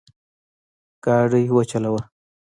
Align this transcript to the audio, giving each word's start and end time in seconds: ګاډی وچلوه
ګاډی 1.03 1.43
وچلوه 1.55 2.01